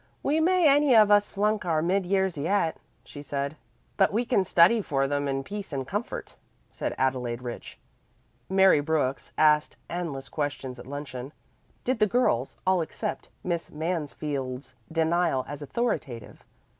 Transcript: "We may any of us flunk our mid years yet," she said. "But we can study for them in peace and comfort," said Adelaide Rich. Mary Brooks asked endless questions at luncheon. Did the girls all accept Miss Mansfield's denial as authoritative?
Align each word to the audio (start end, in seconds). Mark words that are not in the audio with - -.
"We 0.23 0.39
may 0.39 0.67
any 0.67 0.95
of 0.95 1.11
us 1.11 1.29
flunk 1.29 1.63
our 1.63 1.83
mid 1.83 2.07
years 2.07 2.35
yet," 2.35 2.77
she 3.03 3.21
said. 3.21 3.55
"But 3.97 4.11
we 4.11 4.25
can 4.25 4.43
study 4.43 4.81
for 4.81 5.07
them 5.07 5.27
in 5.27 5.43
peace 5.43 5.71
and 5.71 5.87
comfort," 5.87 6.37
said 6.71 6.95
Adelaide 6.97 7.43
Rich. 7.43 7.77
Mary 8.49 8.79
Brooks 8.79 9.31
asked 9.37 9.77
endless 9.91 10.27
questions 10.27 10.79
at 10.79 10.87
luncheon. 10.87 11.33
Did 11.83 11.99
the 11.99 12.07
girls 12.07 12.57
all 12.65 12.81
accept 12.81 13.29
Miss 13.43 13.69
Mansfield's 13.69 14.73
denial 14.91 15.45
as 15.47 15.61
authoritative? 15.61 16.43